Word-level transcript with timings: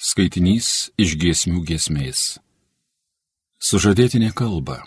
Skaitinys 0.00 0.88
iš 0.96 1.10
giesmių 1.20 1.58
giesmės. 1.68 2.38
Sužadėtinė 3.60 4.30
kalba. 4.32 4.78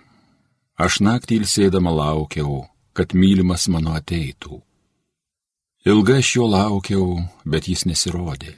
Aš 0.74 1.04
naktį 1.05 1.38
ilsėdama 1.43 1.93
laukiau, 1.93 2.63
kad 2.97 3.13
mylimas 3.13 3.68
mano 3.70 3.94
ateitų. 3.94 4.57
Ilgai 5.86 6.18
aš 6.23 6.34
jo 6.39 6.49
laukiau, 6.49 7.05
bet 7.46 7.70
jis 7.70 7.86
nesirodė. 7.86 8.55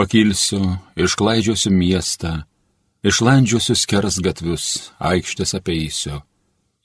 Pakilsiu, 0.00 0.80
išklaidžiosiu 0.96 1.76
miestą, 1.76 2.34
išlandžiosiu 3.04 3.76
skers 3.76 4.22
gatvius, 4.24 4.66
aikštės 4.96 5.52
apeisiu, 5.60 6.24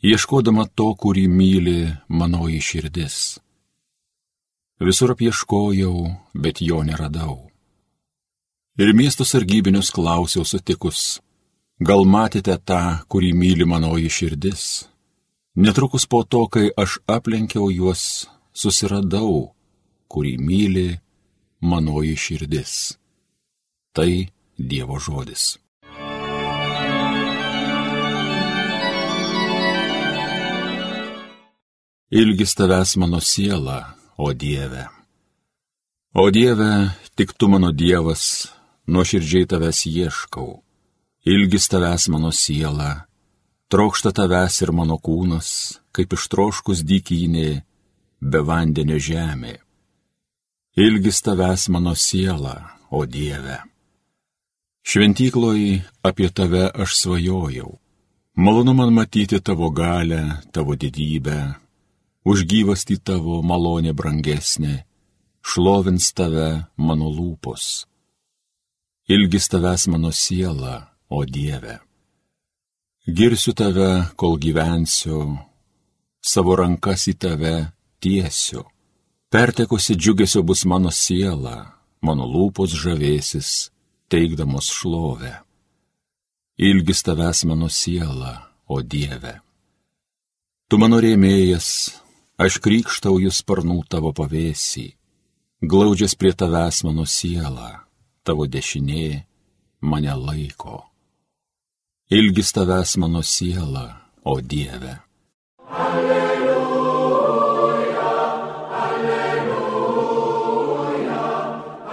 ieškodama 0.04 0.68
to, 0.75 0.91
kurį 0.91 1.29
myli 1.31 1.81
manoji 2.11 2.59
širdis. 2.59 3.38
Visur 4.84 5.15
apieškojau, 5.15 6.09
bet 6.36 6.59
jo 6.59 6.84
neradau 6.84 7.46
ir 8.78 8.94
miesto 8.94 9.25
sargybinius 9.25 9.90
klausiau 9.91 10.45
sutikus, 10.45 11.20
gal 11.81 12.05
matėte 12.05 12.55
tą, 12.62 13.02
kurį 13.09 13.34
myli 13.34 13.66
manoji 13.66 14.09
širdis? 14.09 14.63
Netrukus 15.58 16.05
po 16.05 16.22
to, 16.23 16.45
kai 16.53 16.70
aš 16.77 17.00
aplenkiau 17.09 17.72
juos, 17.73 18.27
susiradau, 18.53 19.53
kurį 20.08 20.38
myli 20.38 20.90
manoji 21.62 22.16
širdis. 22.16 22.73
Tai 23.94 24.12
Dievo 24.58 24.98
žodis. 24.98 25.58
Ilgis 32.09 32.55
tavęs 32.58 32.95
mano 32.98 33.20
siela, 33.22 33.98
o 34.17 34.34
Dieve. 34.34 34.88
O 36.14 36.30
Dieve, 36.31 36.94
tik 37.16 37.34
tu 37.38 37.50
mano 37.50 37.72
Dievas, 37.72 38.48
nuoširdžiai 38.88 39.48
tavęs 39.52 39.84
ieškau, 39.91 40.64
ilgis 41.28 41.68
tavęs 41.72 42.08
mano 42.14 42.31
siela, 42.31 42.92
trokšta 43.72 44.14
tavęs 44.16 44.61
ir 44.64 44.72
mano 44.72 44.98
kūnas, 45.06 45.50
kaip 45.92 46.16
ištroškus 46.16 46.84
dykynė, 46.88 47.50
be 48.22 48.39
vandenio 48.48 49.00
žemė. 49.08 49.58
Ilgis 50.78 51.20
tavęs 51.26 51.67
mano 51.73 51.95
siela, 51.95 52.56
o 52.89 53.03
Dieve. 53.06 53.59
Šventykloj 54.88 55.83
apie 56.08 56.30
tave 56.31 56.70
aš 56.72 56.95
svajojau. 57.02 57.76
Malonu 58.39 58.73
man 58.78 58.94
matyti 58.94 59.42
tavo 59.44 59.67
galę, 59.73 60.22
tavo 60.56 60.78
didybę, 60.80 61.58
už 62.23 62.45
gyvastį 62.48 62.95
tavo 63.04 63.42
malonė 63.44 63.92
brangesnė, 63.98 64.86
šlovins 65.44 66.14
tave 66.16 66.48
mano 66.78 67.09
lūpos 67.11 67.88
ilgis 69.08 69.47
tavęs 69.47 69.88
mano 69.88 70.11
siela, 70.11 70.91
o 71.09 71.25
Dieve. 71.25 71.80
Girsiu 73.08 73.53
tave, 73.53 74.11
kol 74.19 74.36
gyvensiu, 74.36 75.38
savo 76.19 76.55
rankas 76.59 77.08
į 77.08 77.14
tave 77.16 77.53
tiesiu. 78.03 78.66
Pertekusi 79.31 79.95
džiugesio 79.95 80.44
bus 80.44 80.66
mano 80.67 80.91
siela, 80.91 81.55
mano 82.03 82.27
lūpos 82.27 82.75
žavėsis, 82.75 83.72
teikdamos 84.11 84.67
šlovę. 84.75 85.33
Ilgis 86.59 87.03
tavęs 87.08 87.45
mano 87.47 87.71
siela, 87.71 88.52
o 88.67 88.81
Dieve. 88.83 89.39
Tu 90.67 90.75
mano 90.75 90.99
rėmėjas, 90.99 91.95
aš 92.36 92.59
krikštauju 92.59 93.31
sparnų 93.31 93.86
tavo 93.88 94.11
pavėsį, 94.11 94.88
glaudžias 95.64 96.19
prie 96.19 96.36
tavęs 96.36 96.83
mano 96.83 97.08
siela 97.08 97.86
tavo 98.28 98.44
dešinė 98.52 99.23
mane 99.88 100.14
laiko. 100.28 100.83
Ilgis 102.11 102.52
tavęs 102.56 102.97
mano 103.00 103.22
siela, 103.23 104.02
o 104.23 104.42
Dieve. 104.42 104.94
Alleluja, 105.86 107.21
alleluja, 108.83 110.04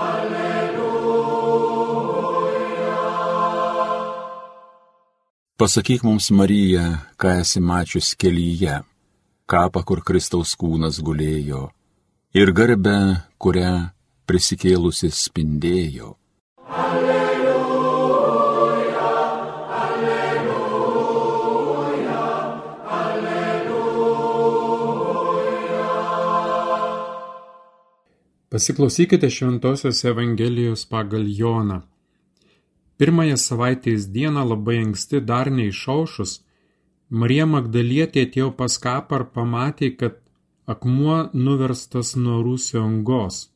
alleluja. 0.08 1.44
Pasakyk 5.58 6.02
mums, 6.06 6.30
Marija, 6.30 6.84
ką 7.18 7.28
esi 7.42 7.60
mačius 7.60 8.14
kelyje, 8.18 8.82
kapą, 9.50 9.80
kur 9.86 10.02
Kristaus 10.06 10.54
kūnas 10.58 10.98
gulėjo, 11.02 11.70
ir 12.34 12.48
garbę, 12.54 12.98
kurią 13.38 13.90
prisikėlusi 14.26 15.10
spindėjo 15.14 16.23
Pasiklausykite 28.54 29.30
Šventojios 29.30 30.04
Evangelijos 30.04 30.84
pagal 30.86 31.24
Joną. 31.26 31.80
Pirmąją 32.96 33.36
savaitės 33.36 34.06
dieną 34.14 34.44
labai 34.48 34.76
anksti 34.84 35.20
dar 35.20 35.50
neišaušus, 35.50 36.36
Marija 37.10 37.46
Magdalietė 37.46 38.22
atėjo 38.28 38.52
pas 38.60 38.78
kapą 38.78 39.18
ir 39.20 39.24
pamatė, 39.34 39.90
kad 39.98 40.20
akmuo 40.70 41.16
nuverstas 41.34 42.14
nuo 42.16 42.38
rūsio 42.46 42.84
angos. 42.86 43.53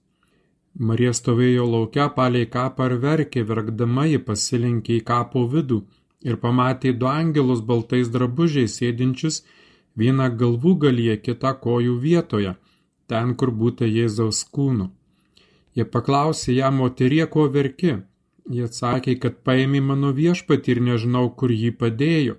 Marija 0.78 1.12
stovėjo 1.18 1.64
laukia 1.66 2.06
palei 2.14 2.46
kapą 2.46 2.86
ir 2.90 2.96
verkė, 3.02 3.42
verkdama 3.42 4.06
ji 4.06 4.18
pasilinkė 4.26 5.00
į 5.00 5.04
kapo 5.10 5.46
vidų 5.54 5.80
ir 6.22 6.36
pamatė 6.42 6.92
du 7.00 7.08
angelus 7.10 7.62
baltais 7.70 8.10
drabužiais 8.14 8.76
sėdinčius 8.78 9.42
vieną 9.98 10.28
galvų 10.42 10.76
galyje, 10.84 11.16
kitą 11.26 11.54
kojų 11.64 11.96
vietoje 12.04 12.54
ten, 13.08 13.34
kur 13.34 13.50
būta 13.62 13.88
Jėzaus 13.88 14.44
kūnų. 14.54 14.90
Jie 15.74 15.86
paklausė 15.94 16.54
ją, 16.58 16.70
moterie, 16.74 17.24
ko 17.32 17.48
verki? 17.54 17.96
Jie 18.48 18.64
atsakė, 18.68 19.16
kad 19.22 19.42
paėmė 19.44 19.80
mano 19.90 20.12
viešpatį 20.16 20.74
ir 20.74 20.80
nežinau, 20.90 21.26
kur 21.40 21.52
jį 21.52 21.72
padėjo. 21.82 22.36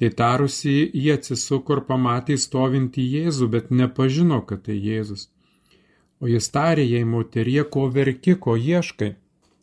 Tai 0.00 0.08
tarusi, 0.20 0.76
jie 0.94 1.12
atsisuko 1.18 1.76
ir 1.76 1.82
pamatė 1.88 2.38
stovinti 2.40 3.04
Jėzų, 3.14 3.50
bet 3.54 3.74
nepažino, 3.82 4.40
kad 4.48 4.64
tai 4.68 4.78
Jėzus. 4.78 5.28
O 6.20 6.28
jis 6.28 6.50
tarė 6.52 6.84
jai, 6.84 7.04
moterie, 7.08 7.62
ko 7.64 7.86
verki, 7.92 8.36
ko 8.36 8.56
ieškai. 8.56 9.14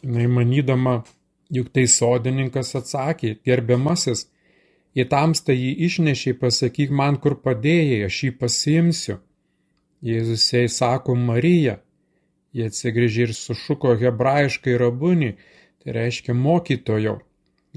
Jis 0.01 0.31
manydama, 0.33 0.95
juk 1.53 1.69
tai 1.73 1.85
sodininkas 1.91 2.73
atsakė, 2.79 3.35
gerbiamasis, 3.45 4.25
į 4.97 5.05
tamstą 5.11 5.53
jį 5.53 5.73
išnešiai, 5.87 6.37
pasakyk 6.41 6.93
man, 6.99 7.19
kur 7.21 7.37
padėjai, 7.43 8.05
aš 8.07 8.23
jį 8.23 8.31
pasiimsiu. 8.41 9.19
Jėzus 10.05 10.45
jai 10.53 10.65
sako 10.69 11.15
Marija. 11.17 11.79
Jie 12.53 12.67
atsigrėžė 12.71 13.27
ir 13.27 13.33
sušuko 13.37 13.93
hebrajiškai 14.01 14.77
rabunį, 14.81 15.31
tai 15.83 15.95
reiškia 15.97 16.33
mokytojo. 16.37 17.19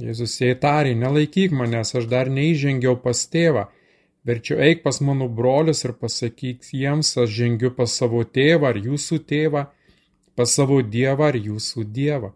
Jėzus 0.00 0.38
jai 0.40 0.54
tarė, 0.56 0.94
nelaikyk 0.96 1.52
manęs, 1.52 1.92
aš 1.98 2.08
dar 2.08 2.32
neįžengiau 2.32 2.96
pas 3.04 3.20
tėvą. 3.32 3.66
Verčiau 4.24 4.60
eik 4.60 4.82
pas 4.84 5.00
mano 5.00 5.28
brolius 5.28 5.84
ir 5.86 5.94
pasakyk 5.96 6.66
jiems, 6.72 7.14
aš 7.22 7.30
žengiu 7.38 7.70
pas 7.76 7.92
savo 8.00 8.20
tėvą 8.24 8.68
ar 8.72 8.76
jūsų 8.76 9.18
tėvą, 9.30 9.64
pas 10.36 10.56
savo 10.58 10.82
dievą 10.96 11.30
ar 11.32 11.38
jūsų 11.40 11.86
dievą. 11.98 12.34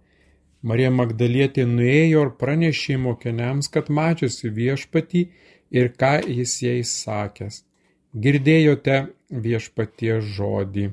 Marija 0.65 0.91
Magdalietė 0.91 1.67
nuėjo 1.69 2.25
ir 2.25 2.31
pranešė 2.41 2.97
mokiniams, 3.05 3.69
kad 3.69 3.91
mačiusi 3.93 4.49
viešpatį 4.49 5.27
ir 5.77 5.93
ką 6.01 6.15
jis 6.25 6.57
jai 6.65 6.79
sakęs. 6.89 7.61
Girdėjote 8.17 9.01
viešpaties 9.45 10.25
žodį. 10.39 10.87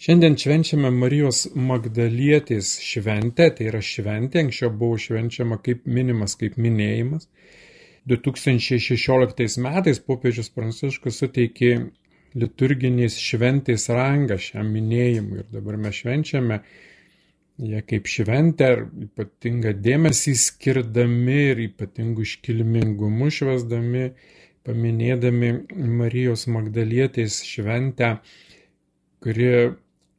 Šiandien 0.00 0.32
švenčiame 0.40 0.88
Marijos 0.96 1.42
Magdalietės 1.52 2.70
šventę, 2.80 3.50
tai 3.52 3.66
yra 3.68 3.82
šventė, 3.84 4.46
anksčiau 4.46 4.70
buvo 4.72 4.96
švenčiama 4.96 5.58
kaip 5.60 5.82
minimas, 5.84 6.38
kaip 6.40 6.54
minėjimas. 6.56 7.26
2016 8.08 9.58
metais 9.60 10.00
popiežius 10.00 10.48
Pranciškus 10.54 11.20
suteikė 11.20 11.74
liturginės 12.40 13.18
šventės 13.20 13.84
rangą 13.92 14.38
šiam 14.40 14.70
minėjimui 14.72 15.42
ir 15.42 15.50
dabar 15.52 15.76
mes 15.84 16.00
švenčiame 16.00 16.62
jie 17.60 17.82
kaip 17.92 18.08
šventę 18.08 18.70
ar 18.72 18.82
ypatingą 19.04 19.74
dėmesį 19.84 20.34
skirdami 20.46 21.38
ir 21.50 21.62
ypatingų 21.66 22.24
iškilmingumu 22.24 23.28
švesdami, 23.36 24.08
paminėdami 24.64 25.52
Marijos 26.00 26.46
Magdalietės 26.48 27.42
šventę, 27.44 28.14
kuri 29.20 29.52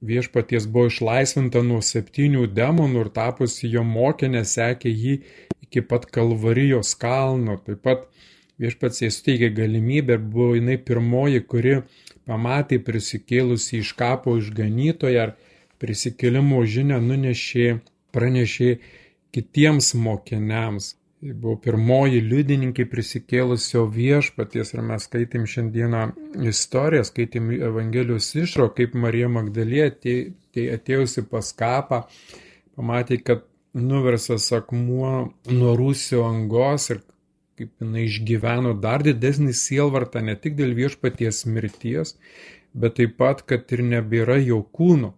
viešpaties 0.02 0.68
buvo 0.68 0.90
išlaisvinta 0.90 1.62
nuo 1.66 1.82
septynių 1.86 2.48
demonų 2.58 3.06
ir 3.06 3.10
tapusi 3.16 3.70
jo 3.70 3.84
mokinė 3.88 4.44
sekė 4.48 4.90
jį 4.90 5.18
iki 5.66 5.84
pat 5.88 6.08
Kalvarijos 6.14 6.96
kalno. 7.00 7.58
Taip 7.66 7.84
pat 7.86 8.08
viešpats 8.62 9.04
jai 9.04 9.12
suteikė 9.14 9.52
galimybę 9.62 10.18
ir 10.18 10.24
buvo 10.34 10.56
jinai 10.58 10.78
pirmoji, 10.90 11.44
kuri 11.46 11.78
pamatė 12.30 12.82
prisikėlusi 12.86 13.82
iš 13.82 13.94
kapo 14.00 14.38
išganytoją 14.42 15.28
ar 15.28 15.36
prisikėlimo 15.82 16.62
žinę 16.66 17.00
nunešė, 17.02 17.70
pranešė 18.14 18.76
kitiems 19.34 19.94
mokiniams. 19.98 20.96
Tai 21.22 21.36
buvo 21.38 21.60
pirmoji 21.62 22.18
liudininkė 22.26 22.88
prisikėlusio 22.90 23.84
viešpaties 23.94 24.72
ir 24.74 24.82
mes 24.88 25.04
skaitėm 25.06 25.44
šiandieną 25.52 26.00
istoriją, 26.50 27.04
skaitėm 27.06 27.52
Evangelijos 27.60 28.32
išro, 28.42 28.66
kaip 28.74 28.96
Marija 28.98 29.30
Magdalė 29.30 29.86
tai 30.02 30.64
atėjusi 30.80 31.22
pas 31.30 31.52
kapą, 31.60 32.00
pamatė, 32.74 33.20
kad 33.22 33.46
nuversas 33.78 34.50
akmuo 34.58 35.14
nuo 35.54 35.78
rūsio 35.78 36.24
angos 36.26 36.90
ir 36.96 37.04
kaip 37.62 37.86
jinai 37.86 38.08
išgyveno 38.08 38.74
dar 38.82 39.06
didesnį 39.06 39.54
sielvartą 39.54 40.26
ne 40.26 40.34
tik 40.42 40.58
dėl 40.58 40.74
viešpaties 40.74 41.46
mirties, 41.46 42.16
bet 42.74 42.98
taip 42.98 43.14
pat, 43.22 43.46
kad 43.46 43.70
ir 43.78 43.86
nebėra 43.94 44.42
jo 44.42 44.64
kūno. 44.74 45.14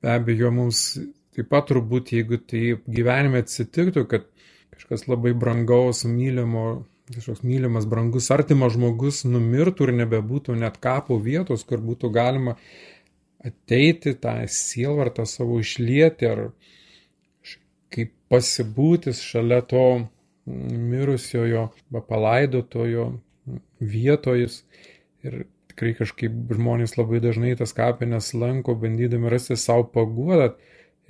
Be 0.00 0.16
abejo, 0.16 0.56
mums 0.56 0.86
taip 1.36 1.52
pat 1.52 1.68
turbūt, 1.68 2.16
jeigu 2.16 2.40
tai 2.40 2.78
gyvenime 2.88 3.44
atsitiktų, 3.44 4.08
kad 4.08 4.31
kažkas 4.82 5.06
labai 5.08 5.32
brangaus, 5.32 6.04
mylimo, 6.04 6.84
kažkoks 7.14 7.42
mylimas, 7.46 7.86
brangus, 7.86 8.30
artimas 8.34 8.74
žmogus 8.74 9.22
numirtų 9.24 9.88
ir 9.88 9.94
nebebūtų 10.02 10.56
net 10.58 10.78
kapo 10.82 11.18
vietos, 11.22 11.62
kur 11.64 11.78
būtų 11.78 12.10
galima 12.12 12.56
ateiti 13.44 14.14
tą 14.14 14.40
sielvartą 14.46 15.26
savo 15.26 15.60
išlieti 15.62 16.26
ar 16.26 16.50
kaip 17.92 18.12
pasibūtis 18.32 19.20
šalia 19.22 19.60
to 19.62 20.08
mirusiojo, 20.46 21.68
palaidotojo 21.92 23.12
vietojus. 23.78 24.62
Ir 25.22 25.44
tikrai 25.70 25.92
kažkaip 25.98 26.54
žmonės 26.54 26.96
labai 26.98 27.20
dažnai 27.22 27.54
tas 27.58 27.74
kapines 27.76 28.32
lanko, 28.34 28.74
bandydami 28.74 29.30
rasti 29.30 29.56
savo 29.56 29.86
paguodą 29.94 30.54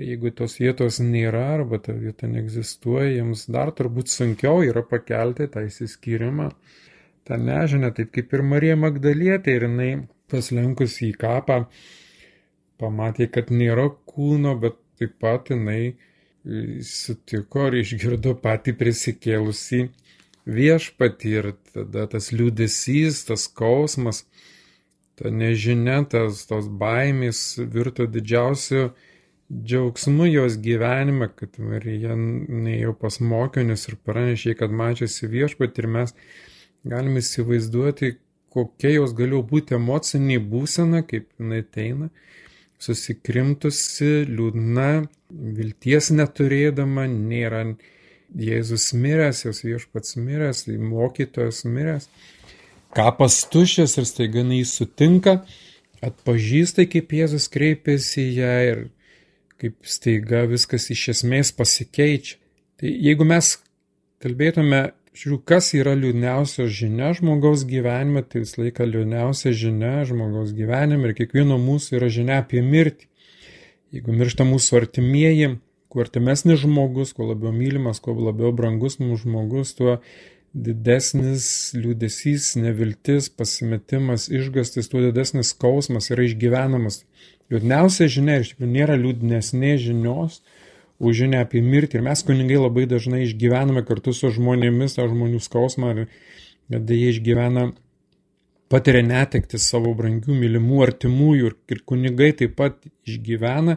Jeigu 0.01 0.31
tos 0.33 0.57
vietos 0.57 0.99
nėra 1.05 1.43
arba 1.59 1.79
ta 1.83 1.93
vieta 1.93 2.29
neegzistuoja, 2.31 3.11
jiems 3.19 3.45
dar 3.53 3.75
turbūt 3.77 4.09
sunkiau 4.09 4.63
yra 4.65 4.81
pakelti 4.89 5.51
tą 5.53 5.67
įsiskyrimą, 5.69 6.49
tą 7.29 7.37
nežinę, 7.37 7.93
taip 7.97 8.15
kaip 8.15 8.33
ir 8.33 8.45
Marija 8.55 8.79
Magdalietė 8.81 9.59
ir 9.59 9.67
jinai 9.69 9.91
paslenkus 10.33 10.97
į 11.05 11.13
kapą 11.21 11.67
pamatė, 12.81 13.29
kad 13.35 13.53
nėra 13.53 13.91
kūno, 14.09 14.57
bet 14.63 14.81
taip 14.99 15.19
pat 15.21 15.53
jinai 15.53 15.95
sutiko 16.89 17.69
ir 17.69 17.79
išgirdo 17.83 18.35
patį 18.43 18.75
prisikėlusi 18.81 19.85
viešpatį 20.49 21.37
ir 21.37 21.53
tada 21.75 22.09
tas 22.11 22.33
liūdėsys, 22.33 23.23
tas 23.29 23.47
skausmas, 23.47 24.25
ta 25.21 25.31
nežinia, 25.31 26.01
tas 26.11 26.43
tos 26.49 26.67
baimės 26.67 27.45
virto 27.77 28.09
didžiausiu 28.11 28.89
džiaugsmu 29.53 30.27
jos 30.27 30.57
gyvenime, 30.65 31.29
kad 31.37 31.59
Marija 31.61 32.17
neėjo 32.17 32.95
pas 33.01 33.19
mokinius 33.21 33.89
ir 33.91 33.99
pranešė, 34.07 34.57
kad 34.57 34.73
mačiasi 34.73 35.29
viešpat 35.29 35.81
ir 35.83 35.89
mes 35.97 36.15
galime 36.89 37.21
įsivaizduoti, 37.21 38.15
kokia 38.53 38.95
jos 38.97 39.13
galėjo 39.17 39.43
būti 39.51 39.77
emocinė 39.77 40.39
būsena, 40.53 41.03
kaip 41.09 41.29
jinai 41.41 41.63
ateina, 41.65 42.09
susikrimtusi, 42.83 44.25
liūdna, 44.29 44.89
vilties 45.59 46.11
neturėdama, 46.15 47.07
nėra 47.11 47.67
Jėzus 48.33 48.95
miręs, 48.97 49.43
jos 49.45 49.61
viešpats 49.61 50.17
miręs, 50.17 50.65
mokytojas 50.81 51.67
miręs, 51.69 52.09
kapas 52.97 53.43
tušęs 53.53 53.99
ir 54.01 54.09
staiga 54.09 54.45
jis 54.57 54.73
sutinka, 54.79 55.43
atpažįsta, 56.01 56.89
kaip 56.89 57.13
Jėzus 57.13 57.51
kreipėsi 57.53 58.25
į 58.25 58.31
ją 58.41 58.55
ir 58.71 58.85
kaip 59.63 59.79
staiga 59.87 60.43
viskas 60.51 60.89
iš 60.91 61.09
esmės 61.15 61.53
pasikeičia. 61.55 62.41
Tai 62.83 62.91
jeigu 62.91 63.27
mes 63.29 63.55
kalbėtume, 64.23 64.81
žiūrėjau, 65.15 65.43
kas 65.47 65.71
yra 65.79 65.93
liūdniausia 65.99 66.67
žinia 66.73 67.13
žmogaus 67.15 67.63
gyvenime, 67.69 68.25
tai 68.27 68.43
visą 68.43 68.65
laiką 68.65 68.89
liūdniausia 68.89 69.53
žinia 69.55 70.03
žmogaus 70.09 70.55
gyvenime 70.57 71.11
ir 71.11 71.17
kiekvieno 71.19 71.61
mūsų 71.63 71.99
yra 72.01 72.11
žinia 72.11 72.41
apie 72.43 72.63
mirtį. 72.65 73.07
Jeigu 73.93 74.15
miršta 74.17 74.47
mūsų 74.49 74.79
artimieji, 74.81 75.49
kuo 75.93 76.01
artimesnis 76.03 76.63
žmogus, 76.63 77.13
kuo 77.13 77.29
labiau 77.29 77.53
mylimas, 77.53 78.01
kuo 78.01 78.17
labiau 78.17 78.55
brangus 78.57 78.97
mūsų 79.03 79.27
žmogus, 79.27 79.75
tuo 79.77 79.99
didesnis 80.53 81.73
liūdėsys, 81.77 82.55
neviltis, 82.61 83.29
pasimetimas, 83.33 84.29
išgastis, 84.33 84.89
tuo 84.89 85.05
didesnis 85.05 85.53
skausmas 85.55 86.11
yra 86.13 86.25
išgyvenamas. 86.29 87.03
Liūdniausia 87.53 88.09
žinia 88.11 88.41
iš 88.41 88.55
tikrųjų 88.55 88.73
nėra 88.73 88.97
liūdnesnė 89.01 89.77
žinios 89.83 90.41
už 91.03 91.25
žinia 91.25 91.43
apie 91.45 91.61
mirtį. 91.65 91.99
Ir 91.99 92.07
mes 92.07 92.25
kuningai 92.25 92.61
labai 92.61 92.87
dažnai 92.91 93.25
išgyvename 93.27 93.85
kartu 93.87 94.15
su 94.17 94.31
žmonėmis 94.33 94.97
tą 94.97 95.09
žmonių 95.11 95.43
skausmą 95.45 95.93
kad 96.73 96.91
jie 96.91 97.11
išgyvena, 97.13 97.67
patiria 98.73 99.03
netekti 99.05 99.61
savo 99.61 99.93
brangių, 99.99 100.33
mylimų, 100.39 100.81
artimųjų 100.87 101.53
ir, 101.53 101.83
kunigai 101.89 102.31
taip 102.39 102.57
pat 102.57 102.79
išgyvena 103.05 103.77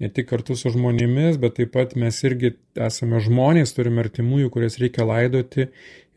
ne 0.00 0.08
tik 0.08 0.30
kartu 0.30 0.56
su 0.56 0.72
žmonėmis, 0.72 1.36
bet 1.40 1.58
taip 1.58 1.74
pat 1.74 1.92
mes 2.00 2.22
irgi 2.24 2.54
esame 2.88 3.20
žmonės, 3.20 3.74
turime 3.76 4.00
artimųjų, 4.06 4.48
kurias 4.54 4.78
reikia 4.80 5.04
laidoti 5.04 5.68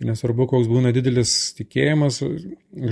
nesvarbu, 0.08 0.48
koks 0.52 0.70
būna 0.72 0.92
didelis 0.96 1.54
tikėjimas 1.58 2.20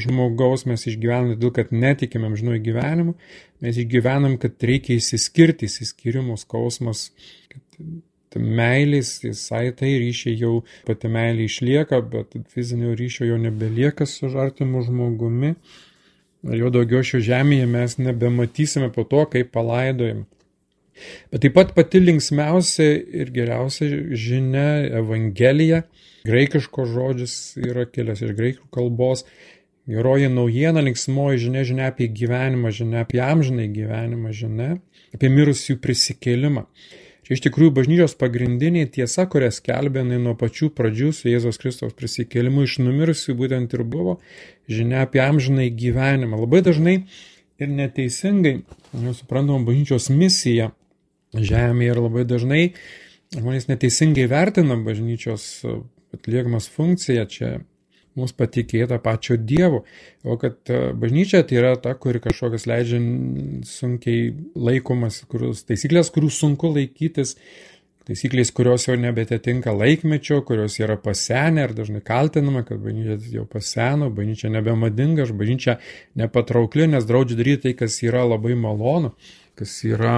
žmogaus, 0.06 0.66
mes 0.70 0.86
išgyvename 0.90 1.38
dėl, 1.40 1.52
kad 1.56 1.74
netikime 1.76 2.30
amžinųjų 2.30 2.62
gyvenimu, 2.70 3.16
mes 3.64 3.80
išgyvenam, 3.82 4.38
kad 4.42 4.68
reikia 4.68 4.98
įsiskirti, 5.00 5.70
įsiskirimo 5.70 6.38
skausmas, 6.40 7.10
kad 7.52 8.42
meilės, 8.42 9.18
visai 9.26 9.70
tai 9.76 9.94
ryšiai 10.00 10.38
jau 10.40 10.54
pati 10.88 11.12
meilė 11.12 11.48
išlieka, 11.50 12.02
bet 12.14 12.38
fizinio 12.54 12.96
ryšio 12.96 13.28
jau 13.28 13.40
nebelieka 13.42 14.08
su 14.08 14.32
artimu 14.32 14.84
žmogumi. 14.88 15.56
Jo 16.58 16.72
daugiau 16.74 17.04
šio 17.06 17.20
žemėje 17.22 17.68
mes 17.70 17.98
nebematysime 18.02 18.90
po 18.96 19.04
to, 19.06 19.26
kaip 19.30 19.52
palaidojame. 19.54 20.26
Bet 21.32 21.46
taip 21.46 21.58
pat 21.58 21.76
pati 21.78 22.02
linksmiausia 22.04 22.94
ir 23.22 23.34
geriausia 23.36 23.90
žinia 24.18 24.70
Evangelija 25.02 25.84
Graikiškos 26.28 26.92
žodžis 26.94 27.36
yra 27.58 27.88
kilęs 27.90 28.22
iš 28.22 28.36
graikų 28.38 28.68
kalbos. 28.74 29.26
Geroji 29.90 30.30
naujiena, 30.30 30.84
linksmoji 30.86 31.40
žinia, 31.48 31.64
žinia 31.66 31.88
apie 31.90 32.06
gyvenimą, 32.14 32.70
žinia 32.78 33.02
apie 33.02 33.22
amžinai 33.26 33.66
gyvenimą, 33.74 34.34
žinia 34.38 34.76
apie 35.16 35.32
mirusių 35.34 35.80
prisikėlimą. 35.82 36.68
Čia 37.26 37.34
iš 37.38 37.42
tikrųjų 37.48 37.74
bažnyčios 37.74 38.14
pagrindinė 38.22 38.86
tiesa, 38.94 39.26
kurią 39.30 39.50
skelbė 39.56 40.04
nuo 40.12 40.36
pačių 40.38 40.70
pradžių 40.78 41.10
su 41.18 41.32
Jėzos 41.32 41.58
Kristaus 41.62 41.98
prisikėlimu 41.98 42.68
iš 42.68 42.78
numirusių 42.84 43.36
būtent 43.42 43.74
ir 43.74 43.84
buvo 43.88 44.20
žinia 44.70 45.02
apie 45.08 45.24
amžinai 45.26 45.72
gyvenimą. 45.74 46.44
Labai 46.46 46.62
dažnai 46.66 46.96
ir 47.62 47.74
neteisingai, 47.74 48.60
suprantama, 49.18 49.66
bažnyčios 49.66 50.12
misija 50.14 50.70
žemėje 51.34 51.96
ir 51.96 52.02
labai 52.02 52.28
dažnai 52.28 52.64
žmonės 53.36 53.70
neteisingai 53.70 54.28
vertina 54.32 54.76
bažnyčios 54.84 55.48
atliekamas 56.12 56.68
funkcija 56.72 57.26
čia 57.32 57.60
mums 58.20 58.34
patikėta 58.36 59.00
pačio 59.04 59.38
Dievo, 59.40 59.84
o 60.24 60.38
kad 60.40 60.68
e, 60.68 60.80
bažnyčia 60.98 61.44
tai 61.48 61.60
yra 61.62 61.76
ta, 61.80 61.94
kuri 61.96 62.20
kažkokias 62.24 62.68
leidžia 62.68 63.00
sunkiai 63.68 64.32
laikomas, 64.56 65.22
kurios, 65.32 65.64
taisyklės, 65.68 66.12
kurių 66.12 66.32
sunku 66.36 66.74
laikytis, 66.76 67.38
taisyklės, 68.10 68.52
kurios 68.58 68.90
jau 68.90 68.98
nebetitinka 69.00 69.72
laikmečio, 69.78 70.42
kurios 70.48 70.76
yra 70.82 70.98
pasenę 71.00 71.70
ir 71.70 71.76
dažnai 71.78 72.02
kaltinama, 72.04 72.66
kad 72.68 72.82
bažnyčia 72.84 73.38
jau 73.38 73.46
paseno, 73.48 74.12
bažnyčia 74.12 74.52
nebemadinga, 74.52 75.30
bažnyčia 75.32 75.78
nepatraukli, 76.20 76.90
nes 76.92 77.08
draudžia 77.08 77.40
daryti 77.40 77.70
tai, 77.70 77.78
kas 77.86 78.02
yra 78.04 78.26
labai 78.28 78.58
malonu 78.60 79.16
kas 79.62 79.76
yra, 79.86 80.16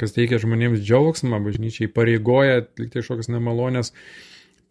kas 0.00 0.16
teikia 0.16 0.40
žmonėms 0.40 0.80
džiaugsmą, 0.80 1.42
bažnyčiai 1.44 1.90
pareigoja 1.92 2.62
atlikti 2.62 3.02
kažkokias 3.02 3.28
nemalonės 3.28 3.92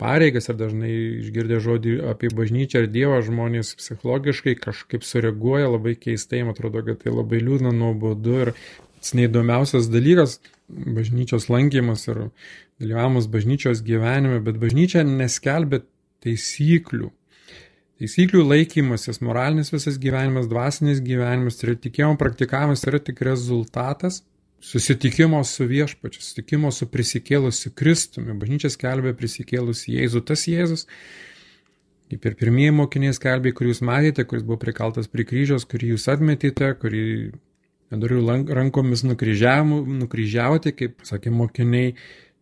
pareigas 0.01 0.50
ir 0.50 0.58
dažnai 0.60 0.91
išgirdę 1.22 1.60
žodį 1.63 1.94
apie 2.12 2.32
bažnyčią 2.34 2.84
ir 2.84 2.89
Dievą 2.91 3.22
žmonės 3.27 3.75
psichologiškai 3.79 4.58
kažkaip 4.63 5.05
sureaguoja 5.08 5.70
labai 5.70 5.94
keistai, 6.00 6.41
man 6.44 6.58
atrodo, 6.58 6.82
kad 6.88 7.03
tai 7.03 7.13
labai 7.13 7.44
liūdna, 7.44 7.72
nuobodu 7.75 8.39
ir 8.48 8.53
neįdomiausias 9.15 9.91
dalykas- 9.94 10.39
bažnyčios 10.98 11.46
lankymas 11.53 12.08
ir 12.10 12.32
dalyvavimas 12.82 13.29
bažnyčios 13.29 13.86
gyvenime, 13.86 14.41
bet 14.44 14.58
bažnyčia 14.58 15.05
neskelbė 15.05 15.84
taisyklių. 16.25 17.12
Taisyklių 18.02 18.42
laikymasis, 18.44 19.22
moralinis 19.24 19.72
visas 19.72 20.00
gyvenimas, 20.02 20.50
dvasinis 20.52 21.00
gyvenimas 21.04 21.62
ir 21.64 21.78
tikėjimo 21.80 22.18
praktikavimas 22.20 22.84
yra 22.90 23.00
tik 23.00 23.22
rezultatas 23.24 24.22
susitikimo 24.66 25.40
su 25.48 25.68
viešpačiu, 25.70 26.20
susitikimo 26.20 26.72
su 26.74 26.90
prisikėlusiu 26.92 27.72
Kristumi. 27.78 28.36
Bažnyčia 28.40 28.72
skelbia 28.74 29.14
prisikėlusi 29.16 29.94
Jėzų. 29.96 30.25
Tas 30.28 30.44
Jėzus 30.50 30.88
Kaip 32.06 32.25
ir 32.30 32.36
pirmieji 32.38 32.74
mokiniai 32.78 33.16
skelbė, 33.18 33.52
kurį 33.58 33.72
jūs 33.72 33.82
matėte, 33.86 34.28
kuris 34.30 34.44
buvo 34.46 34.60
prikaltas 34.62 35.10
prie 35.10 35.24
kryžiaus, 35.25 35.64
kurį 35.66 35.96
jūs 35.96 36.04
atmetėte, 36.14 36.68
kurį 36.78 37.06
nedariu 37.94 38.22
rankomis 38.54 39.02
nukryžiauti, 39.08 40.74
kaip 40.78 41.02
sakė 41.08 41.34
mokiniai, 41.34 41.96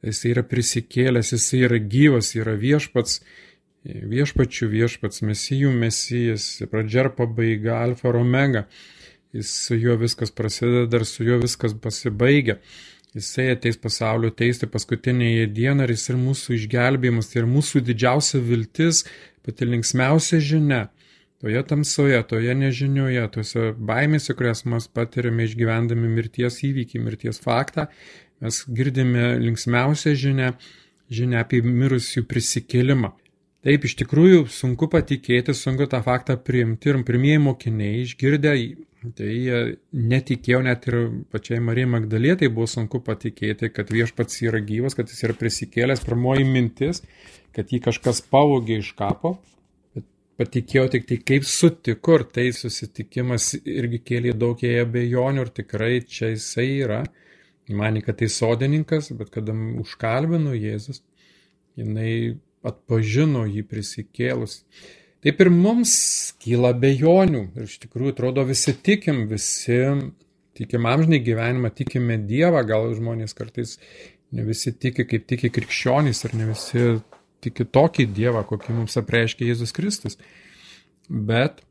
jis 0.04 0.20
yra 0.28 0.44
prisikėlęs, 0.44 1.32
jis 1.38 1.48
yra 1.62 1.80
gyvas, 1.80 2.34
yra 2.36 2.58
viešpats, 2.60 3.22
viešpačių 3.84 4.70
viešpats, 4.72 5.24
mesijų 5.28 5.74
mesijas, 5.75 6.48
pradžia 6.72 7.06
ir 7.06 7.12
pabaiga, 7.18 7.82
alfa 7.84 8.12
ir 8.12 8.20
omega. 8.22 8.66
Jis 9.34 9.52
su 9.66 9.75
juo 9.75 9.98
viskas 9.98 10.32
prasideda 10.32 11.00
ir 11.00 11.06
su 11.10 11.25
juo 11.25 11.40
viskas 11.42 11.74
pasibaigia. 11.82 12.60
Jisai 13.13 13.52
ateis 13.54 13.78
pasaulio 13.78 14.32
teisti 14.34 14.70
paskutinėje 14.70 15.50
dieną 15.54 15.86
ir 15.86 15.94
jis 15.94 16.08
ir 16.10 16.18
mūsų 16.18 16.56
išgelbėjimas, 16.58 17.30
tai 17.30 17.44
ir 17.44 17.50
mūsų 17.50 17.82
didžiausia 17.86 18.42
viltis, 18.42 19.04
pati 19.46 19.68
linksmiausia 19.70 20.40
žinia. 20.42 20.88
Toje 21.44 21.60
tamsoje, 21.68 22.22
toje 22.30 22.54
nežinioje, 22.56 23.25
tose 23.36 23.74
baimėse, 23.75 24.34
kurias 24.38 24.63
mes 24.70 24.88
patiriame 24.88 25.44
išgyvendami 25.44 26.10
mirties 26.10 26.62
įvykį, 26.63 27.02
mirties 27.04 27.42
faktą, 27.44 27.90
mes 28.42 28.62
girdime 28.72 29.34
linksmiausią 29.44 30.16
žinę, 30.24 30.54
žinę 31.12 31.42
apie 31.44 31.60
mirusių 31.66 32.24
prisikėlimą. 32.32 33.12
Taip, 33.63 33.86
iš 33.88 33.93
tikrųjų 34.01 34.48
sunku 34.51 34.89
patikėti, 34.91 35.55
sunku 35.55 35.88
tą 35.88 36.01
faktą 36.03 36.36
priimti 36.36 36.91
ir 36.91 37.00
pirmieji 37.08 37.39
mokiniai 37.46 38.01
išgirdę 38.03 38.58
Tai 39.03 39.32
netikėjo 39.91 40.62
net 40.63 40.86
ir 40.88 40.96
pačiai 41.34 41.60
Marijai 41.60 41.89
Magdalėtai 41.91 42.48
buvo 42.48 42.70
sunku 42.72 43.01
patikėti, 43.03 43.67
kad 43.75 43.89
viešpats 43.91 44.38
yra 44.46 44.62
gyvas, 44.63 44.96
kad 44.96 45.12
jis 45.12 45.25
yra 45.27 45.36
prisikėlęs. 45.36 46.05
Pirmoji 46.08 46.46
mintis, 46.48 47.01
kad 47.55 47.74
jį 47.74 47.82
kažkas 47.89 48.22
pavogė 48.32 48.77
iš 48.79 48.93
kapo, 48.96 49.34
bet 49.91 50.08
patikėjo 50.39 50.86
tik 50.96 51.10
tai 51.10 51.17
kaip 51.34 51.50
sutiko 51.50 52.15
ir 52.22 52.25
tai 52.38 52.48
susitikimas 52.55 53.50
irgi 53.60 54.00
kėlė 54.08 54.38
daug 54.39 54.63
jai 54.63 54.86
abejonių 54.86 55.43
ir 55.43 55.51
tikrai 55.60 55.98
čia 56.08 56.32
jisai 56.32 56.70
yra. 56.86 57.03
Manė, 57.67 58.05
kad 58.08 58.22
tai 58.22 58.32
sodininkas, 58.32 59.12
bet 59.20 59.36
kada 59.36 59.51
užkalbino 59.84 60.55
Jėzus, 60.55 61.03
jinai 61.79 62.39
atpažino 62.63 63.46
jį 63.50 63.63
prisikėlus. 63.67 64.62
Taip 65.24 65.39
ir 65.39 65.50
mums 65.53 65.93
kyla 66.43 66.74
bejonių. 66.75 67.46
Ir 67.55 67.67
iš 67.70 67.77
tikrųjų 67.86 68.15
atrodo 68.15 68.43
visi 68.48 68.74
tikim, 68.75 69.25
visi 69.29 69.79
tikim 70.58 70.86
amžinai 70.89 71.22
gyvenimą, 71.24 71.72
tikime 71.75 72.17
Dievą, 72.27 72.63
gal 72.67 72.89
žmonės 72.96 73.36
kartais 73.38 73.77
ne 74.34 74.46
visi 74.48 74.74
tiki, 74.75 75.05
kaip 75.08 75.27
tiki 75.29 75.51
krikščionys 75.53 76.25
ir 76.27 76.36
ne 76.39 76.50
visi 76.51 76.88
tiki 77.43 77.65
tokį 77.65 78.08
Dievą, 78.15 78.43
kokį 78.48 78.75
mums 78.77 78.98
apreiškia 79.00 79.48
Jėzus 79.50 79.75
Kristus. 79.75 80.20
Bet 81.10 81.63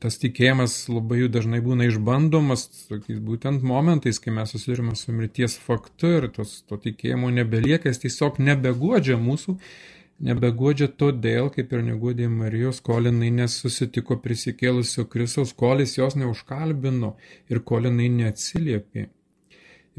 tas 0.00 0.16
tikėjimas 0.20 0.74
labai 0.88 1.26
dažnai 1.32 1.60
būna 1.64 1.86
išbandomas 1.90 2.66
tokiais 2.88 3.20
būtent 3.20 3.64
momentais, 3.66 4.18
kai 4.22 4.32
mes 4.32 4.54
susidurime 4.54 4.96
su 4.96 5.12
mirties 5.12 5.58
faktu 5.60 6.14
ir 6.18 6.28
tos, 6.34 6.60
to 6.68 6.78
tikėjimo 6.80 7.28
nebelieka, 7.36 7.92
jis 7.92 8.00
tiesiog 8.06 8.40
nebegodžia 8.40 9.18
mūsų 9.20 9.58
nebegodžia 10.20 10.88
todėl, 11.00 11.48
kaip 11.54 11.72
ir 11.72 11.84
negodė 11.86 12.28
Marijos, 12.32 12.80
kol 12.84 13.08
jinai 13.08 13.30
nesusitiko 13.34 14.18
prisikėlusio 14.20 15.06
Kristaus, 15.10 15.54
kol 15.56 15.80
jis 15.84 15.96
jos 15.98 16.18
neužkalbino 16.20 17.14
ir 17.50 17.62
kol 17.64 17.88
jinai 17.88 18.10
neatsiliepė. 18.18 19.08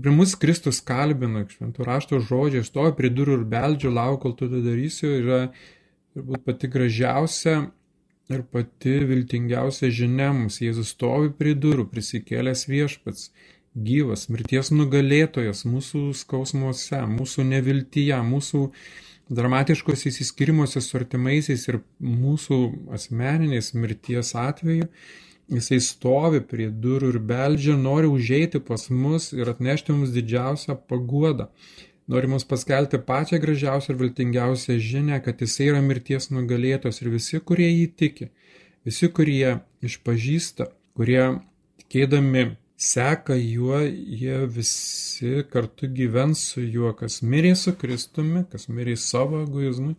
Ir 0.01 0.15
mūsų 0.15 0.39
Kristus 0.41 0.79
kalbina, 0.85 1.43
šventų 1.49 1.85
rašto 1.85 2.21
žodžiai, 2.23 2.65
stovi 2.65 2.93
prie 2.97 3.11
durų 3.13 3.41
ir 3.41 3.45
beldžia, 3.51 3.91
laukia, 3.93 4.21
kol 4.23 4.35
tu 4.39 4.47
tai 4.49 4.61
darysiu, 4.65 5.11
yra 5.19 5.39
turbūt 6.15 6.45
pati 6.47 6.69
gražiausia 6.71 7.55
ir 8.31 8.43
pati 8.53 8.95
viltingiausia 9.09 9.91
žinia 9.93 10.31
mums. 10.33 10.61
Jėzus 10.63 10.93
stovi 10.95 11.33
prie 11.37 11.53
durų, 11.59 11.85
prisikėlęs 11.91 12.65
viešpats, 12.71 13.29
gyvas, 13.75 14.27
mirties 14.31 14.71
nugalėtojas 14.73 15.65
mūsų 15.67 16.07
skausmuose, 16.17 17.03
mūsų 17.11 17.45
neviltyje, 17.51 18.17
mūsų 18.31 18.65
dramatiškos 19.31 20.05
įsiskirimuose 20.09 20.81
su 20.83 20.97
artimaisiais 20.99 21.63
ir 21.69 21.79
mūsų 22.03 22.57
asmeninės 22.97 23.71
mirties 23.77 24.33
atveju, 24.37 24.89
jisai 25.51 25.79
stovi 25.83 26.41
prie 26.47 26.67
durų 26.83 27.13
ir 27.13 27.19
beldžia, 27.31 27.77
nori 27.79 28.09
užeiti 28.11 28.61
pas 28.63 28.89
mus 28.91 29.31
ir 29.35 29.51
atnešti 29.51 29.95
mums 29.95 30.11
didžiausią 30.15 30.77
paguodą. 30.91 31.49
Nori 32.11 32.27
mums 32.27 32.43
paskelbti 32.47 32.99
pačią 33.07 33.39
gražiausią 33.39 33.93
ir 33.93 33.99
viltingiausią 34.01 34.77
žinę, 34.83 35.21
kad 35.23 35.39
jisai 35.39 35.69
yra 35.71 35.81
mirties 35.85 36.27
nugalėtos 36.33 36.99
ir 37.03 37.11
visi, 37.13 37.39
kurie 37.39 37.69
jį 37.69 37.85
tiki, 37.95 38.31
visi, 38.87 39.07
kurie 39.07 39.61
išpažįsta, 39.85 40.67
kurie 40.97 41.21
tikėdami 41.83 42.49
seka 42.81 43.35
juo, 43.35 43.79
jie 44.21 44.45
visi 44.47 45.43
kartu 45.53 45.87
gyvens 45.87 46.41
su 46.53 46.63
juo, 46.65 46.93
kas 46.97 47.19
mirė 47.21 47.51
su 47.55 47.75
Kristumi, 47.77 48.41
kas 48.49 48.65
mirė 48.73 48.95
savo 48.97 49.43
egoizmui, 49.43 49.93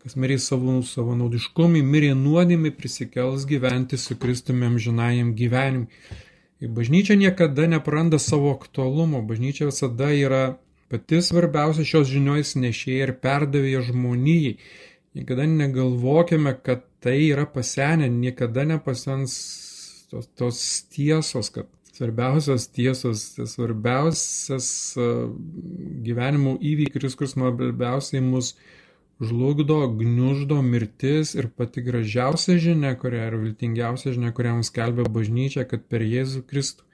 kas 0.00 0.16
mirė 0.16 0.38
savo, 0.40 0.78
savo 0.88 1.16
naudiškumui, 1.18 1.82
mirė 1.84 2.14
nuodėmį, 2.16 2.72
prisikels 2.78 3.44
gyventi 3.50 4.00
su 4.00 4.16
Kristumi 4.22 4.64
amžinajam 4.70 5.34
gyvenimui. 5.36 5.92
Ir 6.64 6.72
bažnyčia 6.72 7.18
niekada 7.20 7.68
nepraranda 7.68 8.16
savo 8.22 8.54
aktualumo, 8.56 9.20
bažnyčia 9.28 9.68
visada 9.68 10.08
yra 10.16 10.42
pati 10.88 11.20
svarbiausia 11.20 11.84
šios 11.84 12.08
žinios 12.08 12.56
nešėja 12.56 13.10
ir 13.10 13.16
perdavėja 13.20 13.84
žmonijai. 13.90 14.56
Niekada 15.16 15.44
negalvokime, 15.52 16.56
kad 16.64 16.88
tai 17.04 17.18
yra 17.28 17.44
pasenę, 17.44 18.08
niekada 18.08 18.64
nepasens 18.72 19.36
tos, 20.08 20.32
tos 20.32 20.60
tiesos, 20.92 21.52
kad 21.52 21.68
svarbiausios 21.96 22.68
tiesos, 22.68 23.22
svarbiausias 23.48 24.68
gyvenimo 26.04 26.56
įvykis, 26.60 27.16
kuris 27.16 27.36
labiausiai 27.40 28.20
mus 28.24 28.54
žlugdo, 29.20 29.78
gniuždo 29.96 30.60
mirtis 30.62 31.34
ir 31.34 31.48
pati 31.56 31.80
gražiausia 31.82 32.58
žinia, 32.60 32.92
kurią 33.00 33.22
ir 33.30 33.38
viltingiausia 33.44 34.12
žinia, 34.12 34.32
kurią 34.36 34.58
mums 34.58 34.72
kelbė 34.76 35.06
bažnyčia, 35.12 35.64
kad 35.68 35.86
per 35.88 36.04
Jėzų 36.04 36.42
Kristų, 36.50 36.84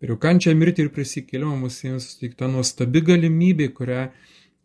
per 0.00 0.12
jų 0.12 0.18
kančią 0.20 0.52
mirtį 0.60 0.86
ir 0.86 0.92
prisikėlimą 0.92 1.56
mums 1.62 1.80
jiems 1.86 2.10
suteikta 2.12 2.50
nuostabi 2.52 3.00
galimybė, 3.08 3.70
kurią 3.78 4.02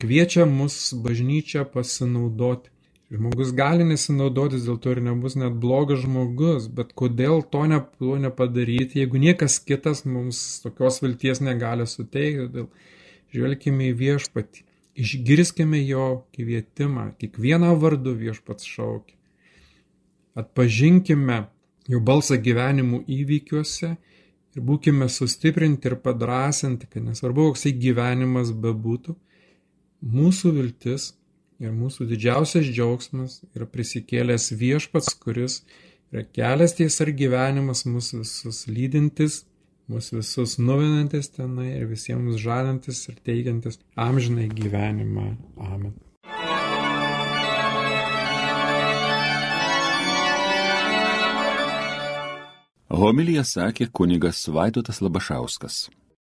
kviečia 0.03 0.47
mus 0.49 0.89
bažnyčia 1.05 1.63
pasinaudoti. 1.71 2.71
Žmogus 3.09 3.55
gali 3.57 3.85
nesinaudotis, 3.89 4.67
dėl 4.67 4.77
to 4.77 4.91
ir 4.93 4.99
nebus 5.01 5.33
net 5.39 5.55
blogas 5.61 6.03
žmogus, 6.03 6.67
bet 6.69 6.91
kodėl 6.93 7.41
to, 7.41 7.63
ne, 7.71 7.79
to 7.97 8.17
nepadaryti, 8.21 8.99
jeigu 9.01 9.21
niekas 9.23 9.57
kitas 9.65 10.03
mums 10.05 10.41
tokios 10.61 11.01
vilties 11.01 11.41
negali 11.41 11.87
suteikti, 11.89 12.45
todėl 12.45 12.67
žvelgime 13.33 13.87
į 13.89 13.95
viešpatį, 14.03 14.61
išgirskime 15.01 15.81
jo 15.81 16.05
kvietimą, 16.37 17.07
kiekvieną 17.21 17.73
vardu 17.81 18.13
viešpats 18.19 18.69
šaukia. 18.69 19.17
Atpažinkime 20.37 21.47
jo 21.89 22.05
balsą 22.05 22.37
gyvenimų 22.37 23.01
įvykiuose 23.09 23.95
ir 24.53 24.65
būkime 24.69 25.09
sustiprinti 25.09 25.89
ir 25.89 25.97
padrasinti, 26.03 26.85
kad 26.85 27.09
nesvarbu, 27.09 27.49
koksai 27.49 27.73
gyvenimas 27.73 28.53
bebūtų, 28.53 29.17
mūsų 30.05 30.53
viltis 30.59 31.15
Ir 31.59 31.73
mūsų 31.75 32.05
didžiausias 32.07 32.69
džiaugsmas 32.71 33.41
yra 33.51 33.65
prisikėlęs 33.67 34.45
viešpats, 34.55 35.11
kuris 35.19 35.57
yra 36.13 36.23
kelias 36.23 36.77
tiesa 36.77 37.03
ir 37.03 37.11
gyvenimas 37.19 37.83
mūsų 37.83 38.21
visus 38.21 38.61
lydintis, 38.71 39.41
mūsų 39.91 40.21
visus 40.21 40.55
nuvinantis 40.61 41.27
tenai 41.35 41.73
ir 41.73 41.89
visiems 41.91 42.39
žadantis 42.39 43.03
ir 43.11 43.19
teikiantis 43.27 43.81
amžinai 43.99 44.47
gyvenimą. 44.55 45.33
Amen. 45.59 45.97
Homilija 52.89 53.43
sakė 53.43 53.91
kunigas 53.91 54.47
Vaidotas 54.47 55.03
Labašauskas. 55.03 55.89